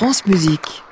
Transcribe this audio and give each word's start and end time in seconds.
France 0.00 0.24
Musique. 0.24 0.82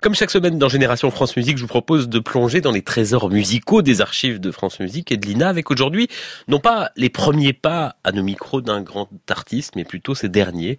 Comme 0.00 0.16
chaque 0.16 0.32
semaine 0.32 0.58
dans 0.58 0.68
Génération 0.68 1.08
France 1.12 1.36
Musique, 1.36 1.56
je 1.56 1.62
vous 1.62 1.68
propose 1.68 2.08
de 2.08 2.18
plonger 2.18 2.60
dans 2.60 2.72
les 2.72 2.82
trésors 2.82 3.30
musicaux 3.30 3.80
des 3.80 4.00
archives 4.00 4.40
de 4.40 4.50
France 4.50 4.80
Musique 4.80 5.12
et 5.12 5.16
de 5.16 5.24
l'INA 5.24 5.48
avec 5.48 5.70
aujourd'hui, 5.70 6.08
non 6.48 6.58
pas 6.58 6.90
les 6.96 7.10
premiers 7.10 7.52
pas 7.52 7.94
à 8.02 8.10
nos 8.10 8.24
micros 8.24 8.60
d'un 8.60 8.80
grand 8.80 9.08
artiste, 9.30 9.76
mais 9.76 9.84
plutôt 9.84 10.16
ces 10.16 10.28
derniers. 10.28 10.78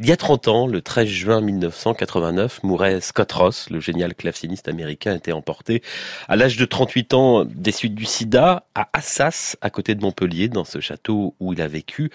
Il 0.00 0.06
y 0.06 0.12
a 0.12 0.16
30 0.16 0.46
ans, 0.46 0.66
le 0.68 0.80
13 0.80 1.08
juin 1.08 1.40
1989, 1.40 2.62
mourait 2.62 3.00
Scott 3.00 3.32
Ross, 3.32 3.68
le 3.68 3.80
génial 3.80 4.14
claveciniste 4.14 4.68
américain, 4.68 5.16
était 5.16 5.32
emporté 5.32 5.82
à 6.28 6.36
l'âge 6.36 6.56
de 6.56 6.64
38 6.64 7.14
ans 7.14 7.44
des 7.44 7.72
suites 7.72 7.96
du 7.96 8.04
sida 8.04 8.62
à 8.76 8.88
Assas, 8.92 9.56
à 9.60 9.70
côté 9.70 9.96
de 9.96 10.00
Montpellier, 10.00 10.46
dans 10.46 10.64
ce 10.64 10.78
château 10.78 11.34
où 11.40 11.52
il 11.52 11.60
a 11.60 11.66
vécu, 11.66 12.12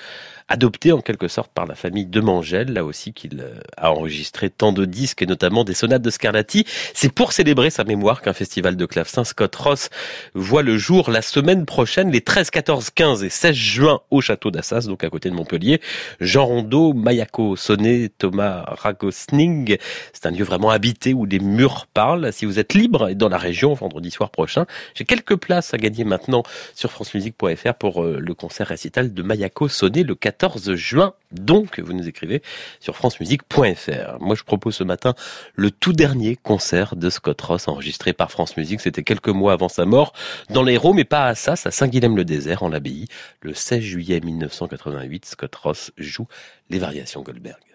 adopté 0.47 0.93
en 0.93 1.01
quelque 1.01 1.27
sorte 1.27 1.51
par 1.51 1.65
la 1.65 1.75
famille 1.75 2.05
de 2.05 2.21
Mangel, 2.21 2.71
là 2.71 2.85
aussi 2.85 3.11
qu'il 3.11 3.41
euh, 3.41 3.59
a 3.75 3.91
enregistré 3.91 4.49
tant 4.49 4.71
de 4.71 4.85
disques 4.85 5.21
et 5.21 5.25
notamment 5.25 5.65
des 5.65 5.73
sonates 5.73 6.01
de 6.01 6.09
Scarlatti. 6.09 6.65
C'est 6.93 7.11
pour 7.11 7.33
célébrer 7.33 7.69
sa 7.69 7.83
mémoire 7.83 8.21
qu'un 8.21 8.31
festival 8.31 8.77
de 8.77 8.85
clavecin 8.85 9.25
Scott 9.25 9.53
Ross 9.57 9.89
voit 10.35 10.63
le 10.63 10.77
jour 10.77 11.11
la 11.11 11.21
semaine 11.21 11.65
prochaine, 11.65 12.11
les 12.11 12.21
13, 12.21 12.49
14, 12.49 12.91
15 12.91 13.23
et 13.25 13.29
16 13.29 13.53
juin 13.53 13.99
au 14.09 14.21
château 14.21 14.51
d'Assas, 14.51 14.85
donc 14.87 15.03
à 15.03 15.09
côté 15.09 15.29
de 15.29 15.35
Montpellier. 15.35 15.81
Jean 16.21 16.45
Rondeau, 16.45 16.93
Mayako 16.93 17.57
Thomas 18.17 18.63
Ragosning. 18.67 19.77
C'est 20.13 20.25
un 20.25 20.31
lieu 20.31 20.43
vraiment 20.43 20.69
habité 20.69 21.13
où 21.13 21.25
les 21.25 21.39
murs 21.39 21.87
parlent. 21.93 22.31
Si 22.31 22.45
vous 22.45 22.59
êtes 22.59 22.73
libre 22.73 23.09
et 23.09 23.15
dans 23.15 23.29
la 23.29 23.37
région 23.37 23.73
vendredi 23.73 24.11
soir 24.11 24.29
prochain, 24.29 24.65
j'ai 24.95 25.05
quelques 25.05 25.35
places 25.35 25.73
à 25.73 25.77
gagner 25.77 26.03
maintenant 26.03 26.43
sur 26.75 26.91
francemusique.fr 26.91 27.73
pour 27.75 28.03
euh, 28.03 28.19
le 28.19 28.33
concert 28.33 28.67
récital 28.67 29.13
de 29.13 29.23
Mayako 29.23 29.67
Sonné 29.67 30.03
le 30.03 30.15
14 30.15 30.75
juin. 30.75 31.13
Donc, 31.31 31.79
vous 31.79 31.93
nous 31.93 32.07
écrivez 32.07 32.41
sur 32.79 32.95
francemusique.fr. 32.95 34.19
Moi, 34.19 34.35
je 34.35 34.43
propose 34.43 34.75
ce 34.75 34.83
matin 34.83 35.15
le 35.55 35.71
tout 35.71 35.93
dernier 35.93 36.35
concert 36.35 36.95
de 36.95 37.09
Scott 37.09 37.41
Ross 37.41 37.67
enregistré 37.67 38.13
par 38.13 38.31
France 38.31 38.55
Musique. 38.57 38.81
C'était 38.81 39.03
quelques 39.03 39.29
mois 39.29 39.53
avant 39.53 39.69
sa 39.69 39.85
mort 39.85 40.13
dans 40.49 40.63
l'Hérault, 40.63 40.93
mais 40.93 41.05
pas 41.05 41.27
à 41.27 41.35
ça, 41.35 41.53
à 41.53 41.71
Saint-Guilhem-le-Désert, 41.71 42.63
en 42.63 42.69
l'abbaye. 42.69 43.07
Le 43.41 43.53
16 43.53 43.81
juillet 43.81 44.19
1988, 44.19 45.25
Scott 45.25 45.55
Ross 45.55 45.91
joue 45.97 46.27
les 46.69 46.79
variations 46.79 47.21
Goldberg. 47.21 47.72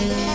Yeah. 0.00 0.28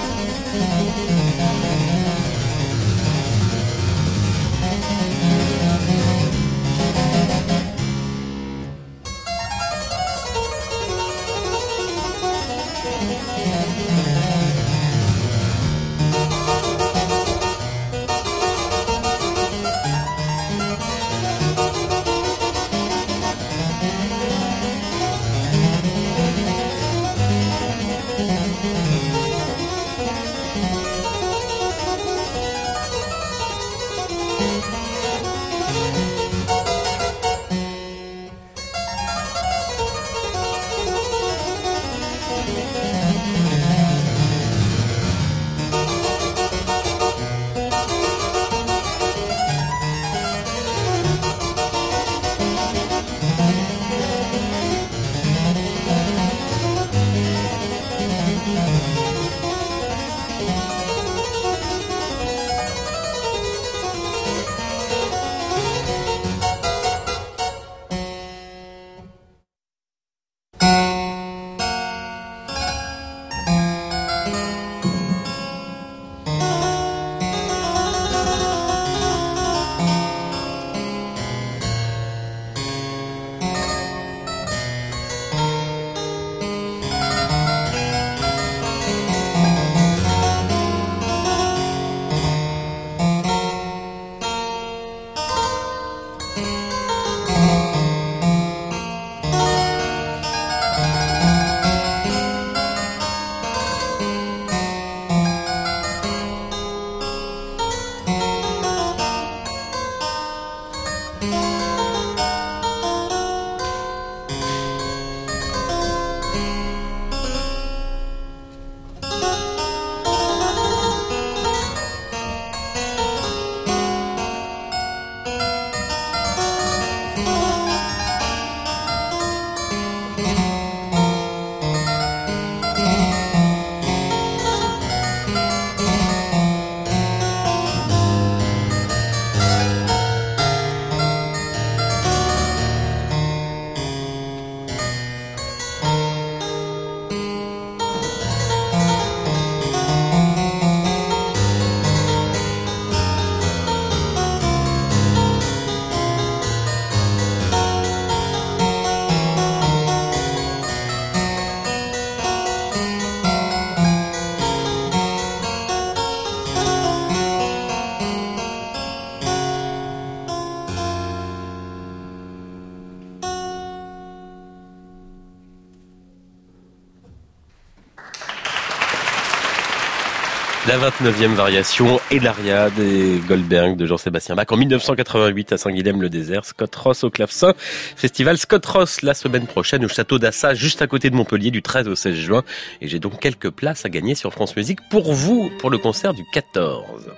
La 180.65 180.77
29e 180.77 181.33
variation 181.33 182.00
et 182.10 182.21
l'aria 182.21 182.69
des 182.69 183.19
Goldberg 183.27 183.75
de 183.75 183.86
Jean-Sébastien 183.86 184.33
Bach 184.33 184.45
en 184.50 184.56
1988 184.56 185.51
à 185.51 185.57
Saint-Guilhem-le-Désert. 185.57 186.45
Scott 186.45 186.74
Ross 186.74 187.04
au 187.04 187.10
clavecin. 187.10 187.54
Festival 187.98 188.38
Scott 188.38 188.65
Ross 188.65 189.01
la 189.01 189.13
semaine 189.13 189.45
prochaine 189.45 189.83
au 189.83 189.89
château 189.89 190.19
d'Assa, 190.19 190.54
juste 190.54 190.81
à 190.81 190.88
côté 190.88 191.10
de 191.10 191.18
Montpellier, 191.18 191.51
du 191.51 191.62
13 191.62 191.89
au 191.89 191.95
16 191.95 192.15
juin. 192.15 192.44
Et 192.80 192.88
j'ai 192.88 193.00
donc 193.00 193.19
quelques 193.19 193.50
places 193.50 193.83
à 193.83 193.89
gagner 193.89 194.15
sur 194.15 194.31
France 194.31 194.56
Musique 194.56 194.80
pour 194.89 195.12
vous, 195.12 195.51
pour 195.60 195.69
le 195.69 195.77
concert 195.77 196.13
du 196.13 196.24
14. 196.31 197.12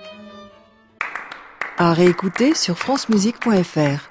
À 1.78 1.92
réécouter 1.92 2.52
sur 2.52 2.76
francemusique.fr. 2.76 4.10